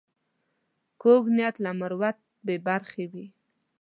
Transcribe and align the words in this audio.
کوږ 1.01 1.23
نیت 1.35 1.55
له 1.65 1.71
مروت 1.79 2.17
بې 2.45 2.55
برخې 2.67 3.05
وي 3.11 3.25